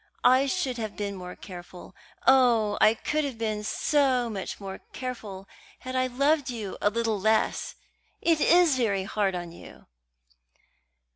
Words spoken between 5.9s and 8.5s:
I loved you a little less! It